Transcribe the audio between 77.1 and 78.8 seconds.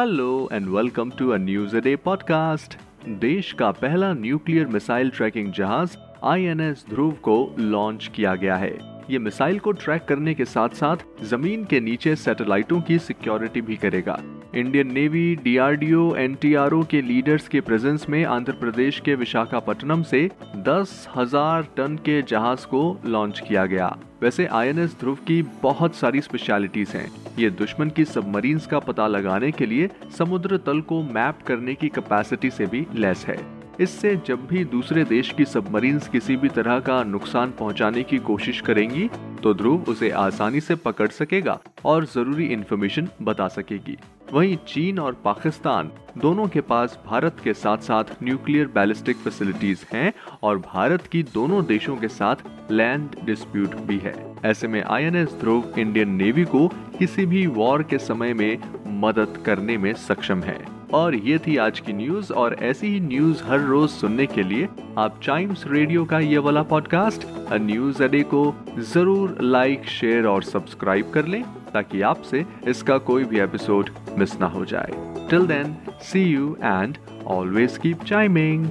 always keep chiming